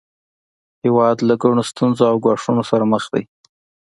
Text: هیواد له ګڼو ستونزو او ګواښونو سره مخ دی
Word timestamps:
هیواد 0.83 1.17
له 1.27 1.33
ګڼو 1.41 1.63
ستونزو 1.71 2.03
او 2.11 2.15
ګواښونو 2.23 2.63
سره 2.69 2.83
مخ 2.91 3.03
دی 3.13 3.23